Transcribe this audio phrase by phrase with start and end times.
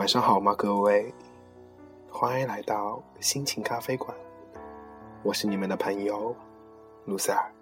[0.00, 1.12] 晚上好吗，各位？
[2.10, 4.16] 欢迎来到心情咖啡馆，
[5.22, 6.34] 我是你们的朋友
[7.04, 7.52] 卢塞尔。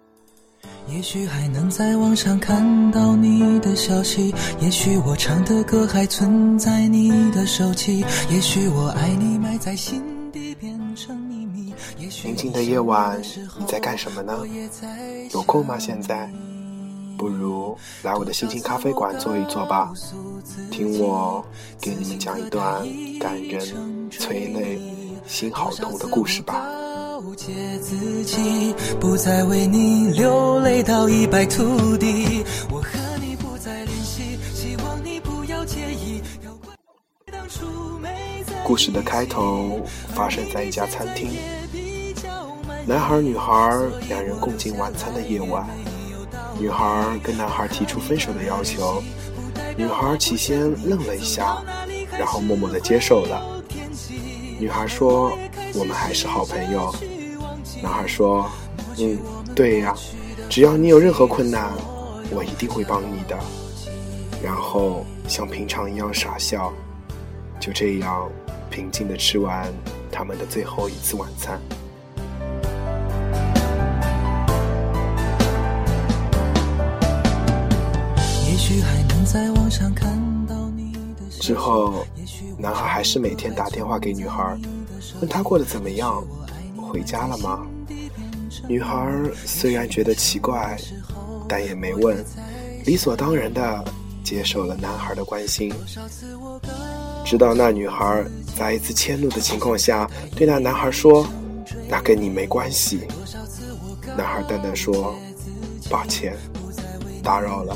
[0.87, 11.73] 也许还能在网上看到你的消息，也许我唱的歌还存在你的手机，也许我爱你埋在心底变成秘密。
[12.23, 13.21] 宁静的夜晚，
[13.59, 14.39] 你在干什么呢？
[15.33, 15.77] 有空吗？
[15.77, 16.31] 现在？
[17.19, 19.91] 不如来我的心情咖啡馆坐一坐吧，
[20.71, 21.43] 听我
[21.81, 22.81] 给你们讲一段
[23.19, 24.79] 感人、催泪、
[25.27, 26.65] 心好痛的故事吧。
[38.63, 39.81] 故事的开头
[40.15, 41.31] 发生在一家餐厅，
[42.87, 43.77] 男孩女孩
[44.07, 45.67] 两人共进晚餐的夜晚。
[46.59, 49.01] 女孩跟男孩提出分手的要求，
[49.77, 51.63] 女孩起先愣了一下，
[52.17, 53.63] 然后默默的接受了。
[54.59, 55.31] 女孩说
[55.73, 56.93] ：“我们还是好朋友。”
[57.81, 58.49] 男孩说
[58.99, 59.17] ：“嗯，
[59.55, 59.95] 对呀，
[60.49, 61.71] 只要你有任何困难，
[62.29, 63.39] 我一定会帮你的。”
[64.43, 66.73] 然后像平常一样傻笑，
[67.57, 68.29] 就这样
[68.69, 69.73] 平静的吃完
[70.11, 71.57] 他们的最后一次晚餐。
[81.39, 82.05] 之后，
[82.57, 84.55] 男孩还是每天打电话给女孩，
[85.19, 86.23] 问她过得怎么样，
[86.77, 87.65] 回家了吗？
[88.67, 89.11] 女孩
[89.45, 90.77] 虽然觉得奇怪，
[91.47, 92.23] 但也没问，
[92.85, 93.83] 理所当然的
[94.23, 95.73] 接受了男孩的关心。
[97.25, 98.23] 直到那女孩
[98.55, 101.25] 在一次迁怒的情况下对那男孩说
[101.89, 103.07] ：“那跟你没关系。”
[104.15, 105.15] 男孩淡淡说
[105.89, 106.37] ：“抱歉，
[107.23, 107.75] 打扰了。”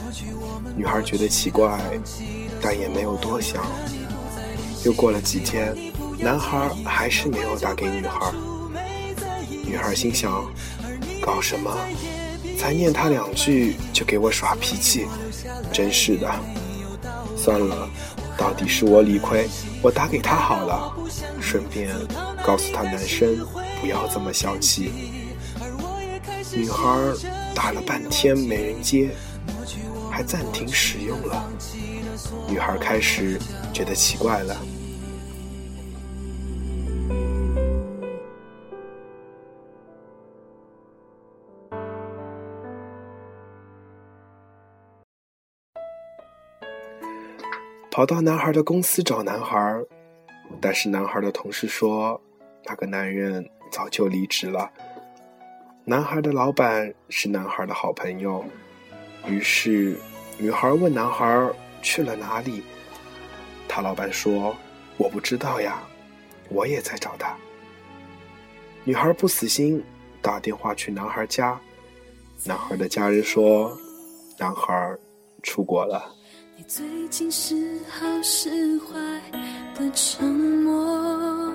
[0.75, 1.79] 女孩觉得奇怪，
[2.61, 3.63] 但也没有多想。
[4.83, 5.75] 又过了几天，
[6.17, 8.31] 男孩还是没有打给女孩。
[9.65, 10.45] 女孩心想：
[11.21, 11.71] 搞什么？
[12.57, 15.07] 才念他两句就给我耍脾气，
[15.71, 16.31] 真是的。
[17.35, 17.89] 算了，
[18.37, 19.47] 到底是我理亏，
[19.81, 20.93] 我打给他好了，
[21.39, 21.89] 顺便
[22.43, 23.35] 告诉他男生
[23.79, 24.91] 不要这么小气。
[26.53, 26.99] 女孩
[27.55, 29.09] 打了半天没人接。
[30.11, 31.49] 还暂停使用了，
[32.47, 33.39] 女孩开始
[33.73, 34.55] 觉得奇怪了。
[47.89, 49.79] 跑到男孩的公司找男孩，
[50.59, 52.19] 但是男孩的同事说，
[52.65, 54.69] 那个男人早就离职了。
[55.83, 58.45] 男孩的老板是男孩的好朋友。
[59.27, 59.97] 于是，
[60.37, 61.49] 女孩问男孩
[61.81, 62.63] 去了哪里。
[63.67, 64.55] 他老板说
[64.97, 65.81] ：“我不知道呀，
[66.49, 67.35] 我也在找他。”
[68.83, 69.83] 女孩不死心，
[70.21, 71.59] 打电话去男孩家。
[72.43, 73.77] 男孩的家人说
[74.37, 74.97] ：“男孩
[75.43, 76.13] 出国了。”
[76.57, 78.95] 你最近是好是坏
[79.75, 81.53] 的沉默，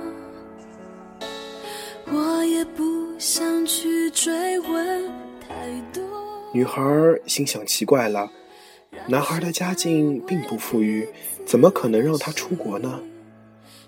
[2.06, 2.82] 我也不
[3.18, 4.95] 想去追问。
[6.56, 6.82] 女孩
[7.26, 8.32] 心想：奇怪了，
[9.08, 11.06] 男孩的家境并不富裕，
[11.44, 12.98] 怎么可能让他出国呢？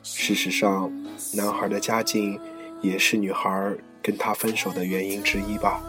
[0.02, 0.92] 事实上，
[1.32, 2.38] 男孩的家境
[2.82, 5.82] 也是女孩跟他分手的原因之一吧。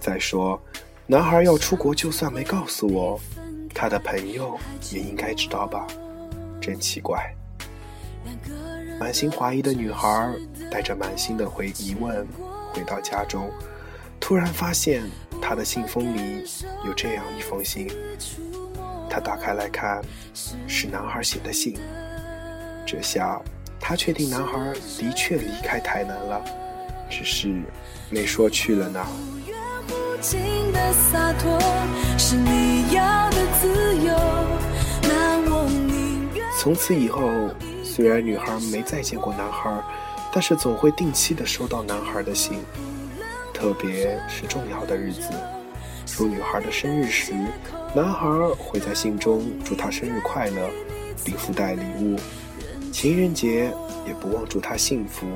[0.00, 0.58] 再说，
[1.06, 3.20] 男孩要出国，就算没告诉我，
[3.74, 4.58] 他的朋友
[4.90, 5.86] 也应该知道吧？
[6.62, 7.30] 真奇怪。
[8.98, 10.34] 满心怀疑的女孩
[10.70, 12.26] 带着满心的回疑问
[12.72, 13.50] 回到家中。
[14.18, 15.02] 突然发现，
[15.42, 16.44] 他的信封里
[16.86, 17.88] 有这样一封信。
[19.10, 20.00] 他打开来看，
[20.68, 21.76] 是男孩写的信。
[22.86, 23.38] 这下，
[23.80, 26.42] 他确定男孩的确离开台南了，
[27.10, 27.60] 只是
[28.08, 29.04] 没说去了哪。
[36.58, 37.28] 从此以后，
[37.82, 39.82] 虽然女孩没再见过男孩，
[40.32, 42.60] 但是总会定期的收到男孩的信。
[43.62, 45.30] 特别是重要的日子，
[46.18, 47.32] 如女孩的生日时，
[47.94, 48.28] 男孩
[48.58, 50.68] 会在信中祝她生日快乐，
[51.24, 52.18] 并附带礼物。
[52.90, 53.72] 情人节
[54.04, 55.28] 也不忘祝她幸福。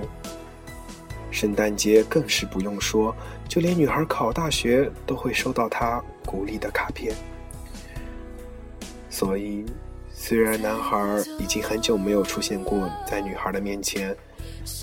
[1.31, 3.15] 圣诞节更是不用说，
[3.49, 7.15] 就连女孩考大学都会收到她鼓励的卡片。
[9.09, 9.65] 所以，
[10.13, 10.99] 虽然男孩
[11.39, 14.17] 已经很久没有出现过在女孩的面前，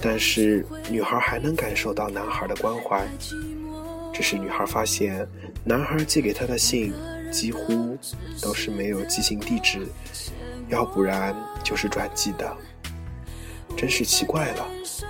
[0.02, 3.06] 但是女孩还能感受到男孩的关怀。
[4.14, 5.28] 只是女孩发现，
[5.64, 6.94] 男孩寄给她的信
[7.32, 7.98] 几乎
[8.42, 9.88] 都是没有寄信地址，
[10.70, 12.56] 要不然就是转寄的。
[13.76, 14.68] 真是奇怪了，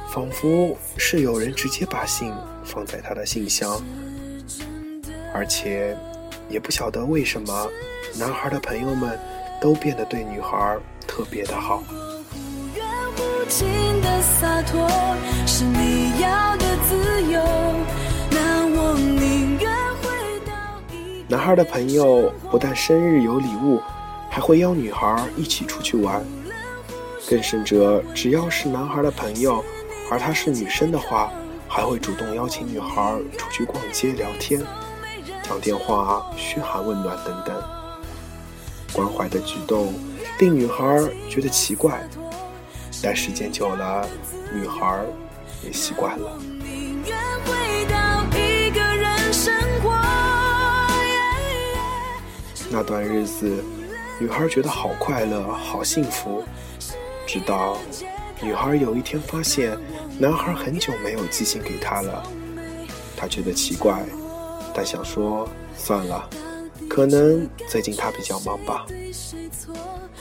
[0.09, 2.33] 仿佛是有人直接把信
[2.63, 3.81] 放在他的信箱，
[5.33, 5.97] 而且
[6.47, 7.69] 也不晓得为什么，
[8.17, 9.19] 男孩的朋友们
[9.59, 11.83] 都变得对女孩特别的好。
[21.27, 23.81] 男孩的朋友不但生日有礼物，
[24.29, 26.23] 还会邀女孩一起出去玩。
[27.29, 29.63] 更甚者，只要是男孩的朋友，
[30.09, 31.31] 而她是女生的话，
[31.67, 34.61] 还会主动邀请女孩出去逛街、聊天、
[35.43, 37.61] 讲电话、嘘寒问暖等等。
[38.93, 39.93] 关怀的举动
[40.39, 42.07] 令女孩觉得奇怪，
[43.05, 44.07] 但时间久了，
[44.53, 45.03] 女孩
[45.61, 46.39] 也习惯了。
[52.71, 53.61] 那段日子，
[54.19, 56.45] 女孩觉得好快乐，好幸福。
[57.27, 57.77] 直到
[58.41, 59.77] 女孩有一天发现，
[60.17, 62.23] 男孩很久没有寄信给她了，
[63.17, 64.01] 她觉得奇怪，
[64.73, 65.45] 但想说
[65.75, 66.29] 算了，
[66.89, 68.85] 可能最近他比较忙吧。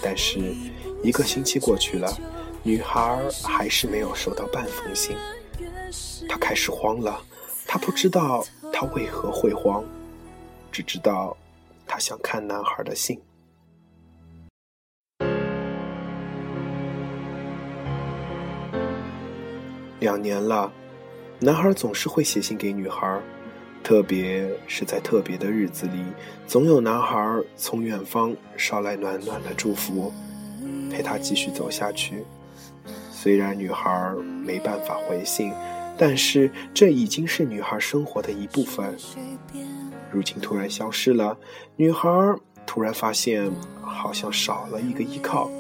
[0.03, 0.41] 但是
[1.05, 2.13] 一个星期过去了，
[2.65, 5.17] 女孩还是没有收到半封信，
[6.29, 7.21] 她开始慌了。
[7.67, 9.85] 她不知道她为何会慌，
[10.71, 11.37] 只知道
[11.89, 13.21] 她想看男孩的信。
[19.99, 20.73] 两年了，
[21.41, 23.21] 男孩总是会写信给女孩，
[23.83, 26.01] 特别是在特别的日子里，
[26.47, 30.13] 总有男孩从远方捎来暖暖的祝福，
[30.89, 32.25] 陪他继续走下去。
[33.11, 34.13] 虽然女孩
[34.45, 35.53] 没办法回信，
[35.97, 38.97] 但是这已经是女孩生活的一部分。
[40.11, 41.37] 如今突然消失了，
[41.77, 42.09] 女孩
[42.67, 43.51] 突然发现
[43.81, 45.51] 好像少了一个依靠。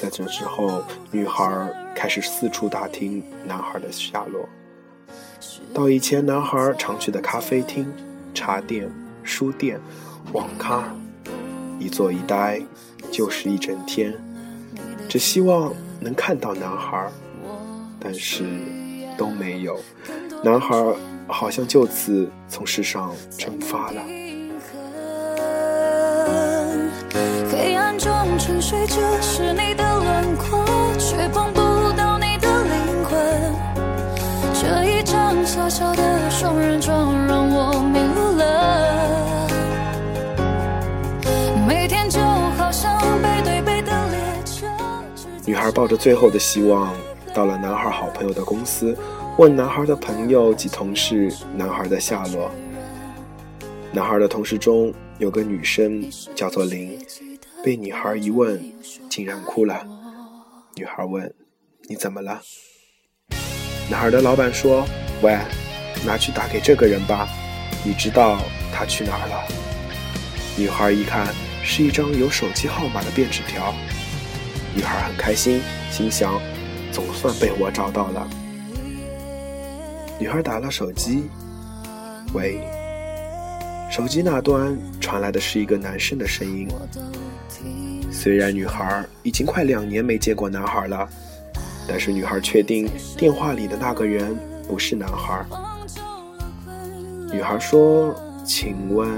[0.00, 4.48] 在这之后，女孩开始四处打听男孩的下落，
[5.72, 7.92] 到以前男孩常去的咖啡厅、
[8.32, 8.90] 茶店、
[9.22, 9.80] 书店、
[10.32, 10.94] 网咖，
[11.78, 12.60] 一坐一待
[13.10, 14.12] 就是一整天，
[15.14, 17.06] 只希望能看到男孩，
[18.00, 18.42] 但是
[19.16, 19.78] 都没有，
[20.42, 20.74] 男孩
[21.28, 24.02] 好像就此从世上蒸发了。
[27.48, 30.64] 黑暗中沉睡着是你的轮廓，
[30.98, 31.60] 却碰不
[31.96, 33.54] 到你的灵魂。
[34.52, 36.02] 这一张小小的
[45.64, 46.94] 孩抱着最后的希望，
[47.32, 48.94] 到了男孩好朋友的公司，
[49.38, 52.50] 问男孩的朋友及同事男孩的下落。
[53.90, 56.98] 男孩的同事中有个女生叫做林。
[57.64, 58.62] 被女孩一问，
[59.08, 59.80] 竟然哭了。
[60.74, 61.34] 女孩问
[61.88, 62.42] ：“你怎么了？”
[63.88, 64.84] 男孩的老板说
[65.24, 65.38] ：“喂，
[66.04, 67.26] 拿去打给这个人吧，
[67.82, 68.38] 你知道
[68.70, 69.42] 他去哪儿了？”
[70.62, 71.34] 女孩一看，
[71.64, 73.72] 是一张有手机号码的便纸条。
[74.74, 76.40] 女孩很开心，心想
[76.92, 78.28] ：“总算被我找到了。”
[80.18, 81.24] 女孩打了手机
[82.34, 82.60] ：“喂。”
[83.90, 86.68] 手机那端传来的是一个男生的声音。
[88.10, 91.08] 虽然女孩已经快两年没见过男孩了，
[91.86, 95.44] 但是女孩确定电话里的那个人不是男孩。
[97.32, 98.14] 女孩说
[98.44, 99.08] ：“请问？”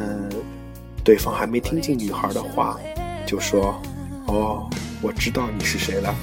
[1.03, 2.79] 对方还没听进女孩的话，
[3.25, 3.81] 就说
[4.27, 4.69] ：“哦，
[5.03, 6.15] 我知道你是谁了，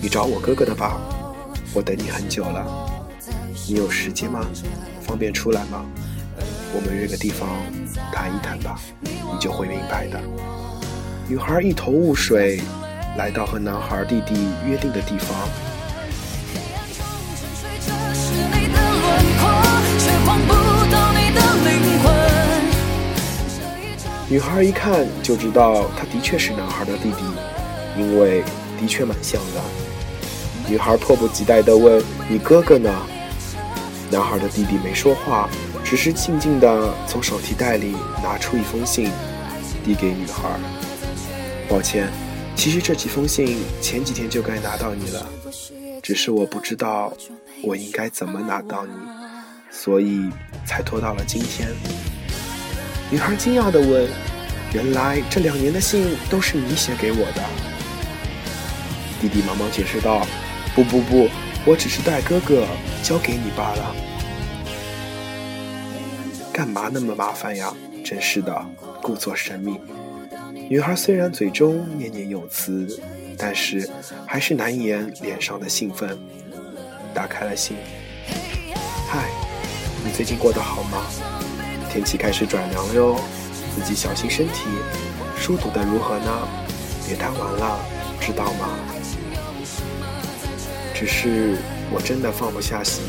[0.00, 1.00] 你找我哥哥的吧？
[1.74, 2.64] 我等你很久了，
[3.68, 4.46] 你有时间吗？
[5.02, 5.84] 方便出来吗？
[6.74, 7.48] 我们约个地方
[8.12, 10.20] 谈一谈吧，你就会明白的。”
[11.28, 12.62] 女孩一头雾水，
[13.16, 15.36] 来到和男孩弟弟约定的地方。
[24.28, 27.24] 女孩一看就知道他的确是男孩的弟弟，
[27.96, 28.42] 因为
[28.80, 29.60] 的确蛮像的。
[30.68, 32.90] 女孩迫不及待地问：“你哥哥呢？”
[34.10, 35.48] 男孩的弟弟没说话，
[35.82, 39.10] 只是静静地从手提袋里拿出一封信，
[39.84, 40.58] 递给女孩。
[41.68, 42.08] 抱歉，
[42.54, 45.26] 其实这几封信前几天就该拿到你了，
[46.02, 47.12] 只是我不知道
[47.62, 48.92] 我应该怎么拿到你，
[49.70, 50.28] 所以
[50.66, 51.68] 才拖到了今天。
[53.10, 54.06] 女孩惊讶地问
[54.74, 57.42] ：“原来这两年的信都是你写给我的？”
[59.22, 60.26] 弟弟忙忙解释道
[60.74, 61.28] ：“不不不，
[61.64, 62.66] 我只是代哥哥
[63.04, 63.94] 交给你罢了。
[66.52, 67.72] 干嘛那么麻烦呀？
[68.04, 68.66] 真是的，
[69.00, 69.78] 故作神秘。”
[70.68, 73.00] 女孩虽然嘴中念念有词，
[73.38, 73.88] 但是
[74.26, 76.18] 还是难掩脸上的兴奋。
[77.14, 77.76] 打开了信
[79.08, 79.28] ：“嗨，
[80.04, 81.00] 你最近过得好吗？”
[81.88, 83.20] 天气开始转凉了哟，
[83.76, 84.66] 自己小心身体。
[85.36, 86.48] 书读得如何呢？
[87.06, 87.78] 别贪玩了，
[88.20, 88.68] 知道吗？
[91.02, 91.56] 只是
[91.90, 93.02] 我真的放不下心，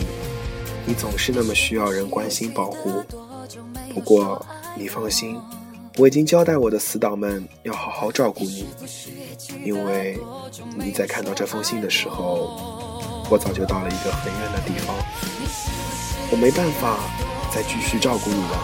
[0.83, 3.03] 你总是那么需要人关心保护。
[3.93, 4.43] 不过
[4.75, 5.39] 你放心，
[5.99, 8.65] 我已经交代我的死党们要好好照顾你，
[9.63, 10.17] 因为
[10.75, 12.97] 你在看到这封信的时候，
[13.29, 14.95] 我早就到了一个很远的地方，
[16.31, 16.97] 我没办法。
[17.53, 18.57] 再继续照顾你了，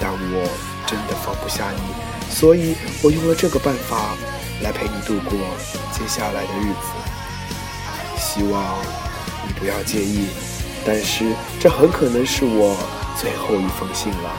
[0.00, 4.14] 但我真的放不下你，所以我用了这个办法
[4.62, 5.36] 来陪你度过
[5.90, 7.19] 接下来的日子。
[8.32, 8.78] 希望
[9.44, 10.28] 你不要介意，
[10.86, 12.76] 但是这很可能是我
[13.20, 14.30] 最后一封信了，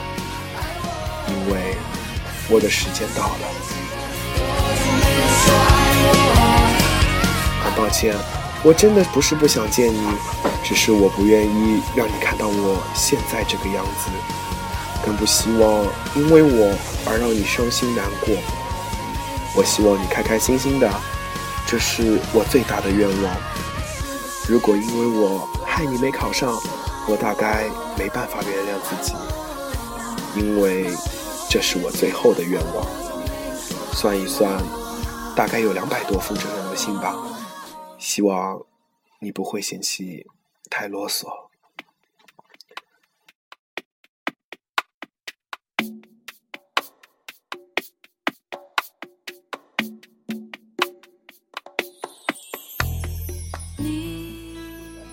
[1.28, 1.76] 因为
[2.50, 3.52] 我的时间到了。
[7.62, 8.16] 很抱歉。
[8.64, 10.08] 我真的不是不想见你，
[10.64, 14.10] 只是我不愿意让你看到我现在这个样子，
[15.06, 15.84] 更不希望
[16.16, 16.74] 因为我
[17.06, 18.36] 而让你伤心难过。
[19.54, 20.90] 我希望你开开心心的，
[21.68, 23.36] 这是我最大的愿望。
[24.50, 26.60] 如果因为我害你没考上，
[27.08, 29.14] 我大概没办法原谅自己，
[30.36, 30.86] 因为
[31.50, 32.86] 这是我最后的愿望。
[33.94, 34.62] 算一算，
[35.36, 37.16] 大概有两百多封这样的信吧。
[37.98, 38.60] 希望
[39.20, 40.26] 你不会嫌弃
[40.70, 41.28] 太啰嗦。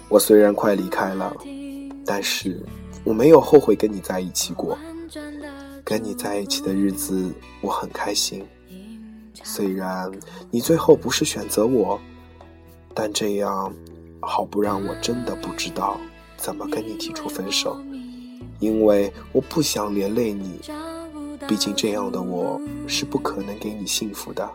[0.09, 1.37] 我虽然快离开了，
[2.05, 2.65] 但是
[3.05, 4.77] 我没有后悔跟你在一起过。
[5.85, 8.45] 跟你在一起的日子我很开心，
[9.43, 10.11] 虽然
[10.51, 11.99] 你最后不是选择我。
[12.95, 13.73] 但这样，
[14.21, 15.99] 好不让我真的不知道
[16.37, 17.81] 怎么跟你提出分手，
[18.59, 20.61] 因为我不想连累你。
[21.47, 24.51] 毕竟这样的我是不可能给你幸福的。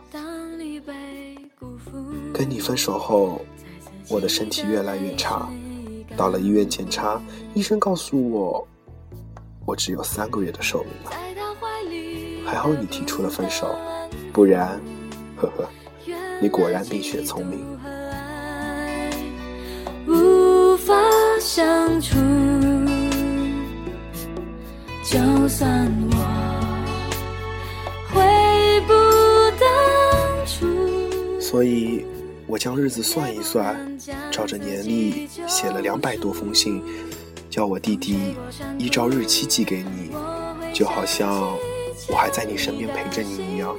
[2.32, 3.40] 跟你分手后，
[4.08, 5.48] 我的身体越来越差，
[6.16, 7.20] 到了医院检查，
[7.54, 8.66] 医生告诉我，
[9.64, 11.10] 我只有三个月的寿命了。
[12.46, 13.74] 还好你提出了分手，
[14.32, 14.78] 不然，
[15.36, 15.68] 呵呵，
[16.40, 17.58] 你果然冰雪聪明。
[20.06, 20.94] 无法
[21.40, 22.18] 相处，
[25.02, 26.16] 就算我
[28.12, 28.92] 回不
[29.58, 29.66] 当
[30.46, 31.40] 初。
[31.40, 32.04] 所以，
[32.54, 33.98] 我将日子算一算，
[34.30, 36.80] 照着年历写了两百多封信，
[37.50, 38.36] 叫我弟弟
[38.78, 40.12] 依照日期寄给你，
[40.72, 41.58] 就好像
[42.08, 43.74] 我还在你身边陪着你一样。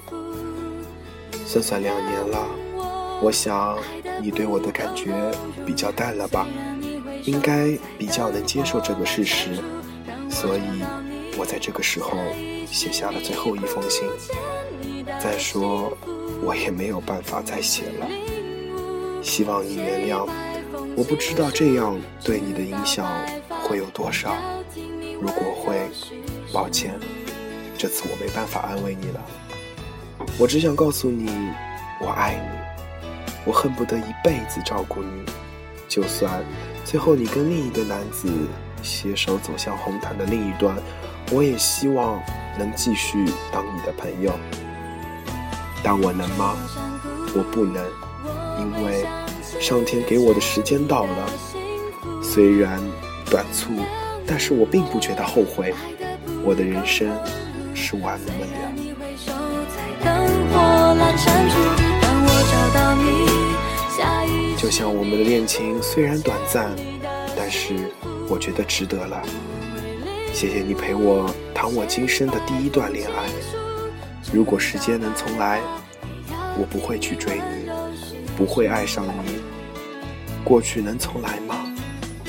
[1.46, 2.46] 算算两年了，
[3.22, 3.78] 我想
[4.22, 5.32] 你对我的感觉
[5.66, 6.46] 比较淡了吧。
[7.24, 9.56] 应该比较能接受这个事实，
[10.30, 10.84] 所以
[11.38, 12.12] 我在这个时候
[12.70, 14.06] 写下了最后一封信。
[15.24, 15.98] 再说，
[16.44, 18.25] 我也没有办法再写了。
[19.26, 20.24] 希望你原谅，
[20.96, 23.12] 我不知道这样对你的影响
[23.64, 24.36] 会有多少。
[25.20, 25.90] 如果会，
[26.54, 26.94] 抱歉，
[27.76, 29.20] 这次我没办法安慰你了。
[30.38, 31.28] 我只想告诉你，
[32.00, 33.10] 我爱你，
[33.46, 35.26] 我恨不得一辈子照顾你，
[35.90, 36.44] 就算。
[36.86, 38.30] 最后，你跟另一个男子
[38.84, 40.78] 携手走向红毯的另一端，
[41.32, 42.22] 我也希望
[42.60, 44.32] 能继续当你的朋友。
[45.84, 46.56] 但我能吗？
[47.36, 47.84] 我不能，
[48.66, 49.06] 因为
[49.60, 51.30] 上天给我的时间到了。
[52.22, 52.82] 虽然
[53.30, 53.72] 短促，
[54.26, 55.74] 但是我并不觉得后悔。
[56.44, 57.10] 我的人生
[57.74, 58.46] 是完美的。
[64.58, 66.70] 就像我们的恋情虽然短暂，
[67.38, 67.76] 但是
[68.28, 69.22] 我觉得值得了。
[70.34, 73.30] 谢谢你陪我谈我今生的第一段恋爱。
[74.34, 75.62] 如果时间能重来，
[76.58, 77.65] 我不会去追你，
[78.38, 79.40] 不会爱上你。
[80.44, 81.56] 过去能重来吗？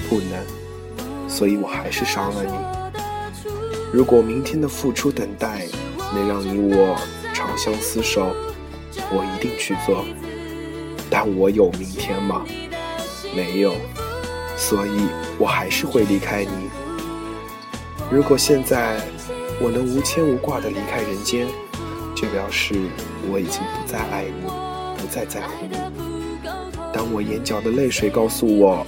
[0.09, 2.53] 不能，所以我还是伤了你。
[3.93, 5.67] 如果明天的付出等待
[6.15, 6.97] 能让你我
[7.35, 8.35] 长相厮守，
[9.11, 10.05] 我一定去做。
[11.11, 12.45] 但我有明天吗？
[13.35, 13.75] 没有，
[14.57, 15.09] 所以
[15.39, 16.71] 我还是会离开你。
[18.11, 19.01] 如果现在
[19.61, 21.47] 我能无牵无挂的离开人间，
[22.15, 22.75] 就表示
[23.31, 24.51] 我已经不再爱你，
[25.07, 25.69] 不再在乎。
[26.93, 28.85] 当我眼角的泪水告诉我，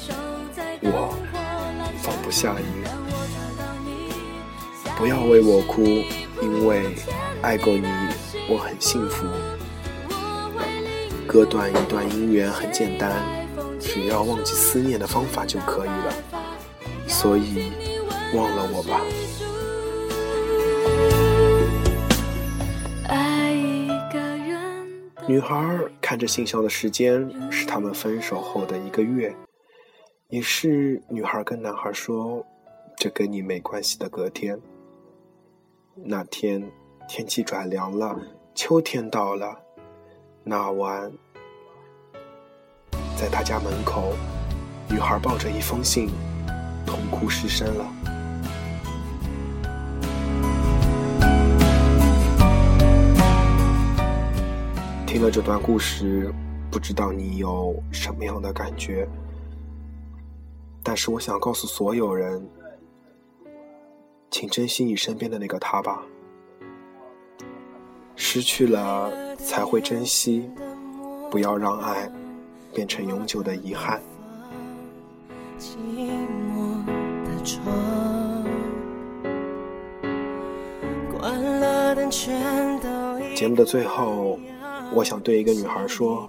[0.83, 1.15] 我
[2.03, 2.65] 放不下你。
[4.97, 5.85] 不要为我哭，
[6.43, 6.97] 因为
[7.41, 7.87] 爱过你，
[8.49, 9.27] 我很幸福。
[11.25, 13.23] 割断一段姻缘很简单，
[13.79, 16.13] 只要忘记思念的方法就可以了。
[17.07, 17.71] 所以，
[18.35, 19.01] 忘了我吧。
[25.29, 29.37] 女孩看着信箱的时间，是他们分手后的一个月，
[30.29, 32.43] 也是女孩跟男孩说
[32.97, 34.59] “这跟你没关系”的隔天。
[35.97, 36.73] 那天
[37.07, 38.19] 天气转凉了，
[38.55, 39.55] 秋天到了。
[40.45, 41.13] 那晚，
[43.15, 44.15] 在他家门口，
[44.89, 46.09] 女孩抱着一封信，
[46.87, 48.18] 痛哭失声了。
[55.19, 56.33] 听了这段故事，
[56.71, 59.05] 不知道你有什么样的感觉？
[60.81, 62.41] 但是我想告诉所有人。
[64.31, 66.03] 请珍惜你身边的那个他吧，
[68.15, 70.49] 失去了才会珍惜，
[71.33, 72.09] 不要让爱
[72.73, 74.01] 变成永久的遗憾。
[83.35, 84.39] 节目的最后，
[84.95, 86.29] 我想对一个女孩说：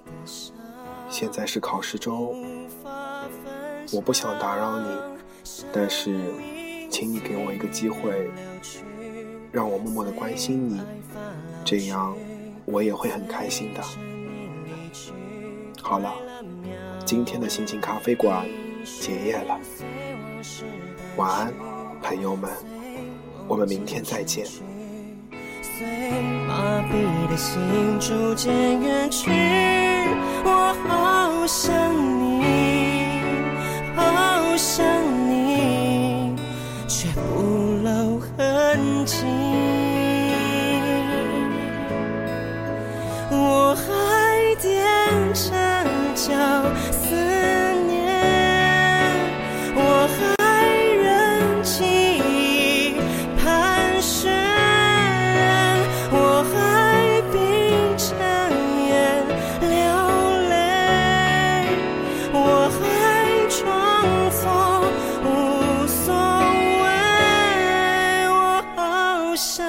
[1.09, 2.35] 现在是考试周，
[3.91, 4.85] 我不想打扰你，
[5.71, 6.19] 但是。
[6.91, 8.31] 请你给我一个机会，
[9.51, 10.81] 让我默默的关心你，
[11.63, 12.17] 这样
[12.65, 13.81] 我也会很开心的。
[15.79, 16.11] 好了，
[17.05, 18.43] 今天的心情咖啡馆
[18.99, 19.59] 结业了，
[21.15, 21.53] 晚安，
[22.01, 22.49] 朋友们，
[23.47, 24.47] 我们明天再见。
[25.79, 25.87] 随
[26.45, 27.57] 麻痹的心
[28.01, 29.31] 逐渐远去。
[30.43, 31.71] 我好想
[32.19, 33.21] 你
[33.95, 34.85] 好想
[35.29, 36.35] 你
[36.85, 39.48] 却不露痕迹。
[69.39, 69.68] so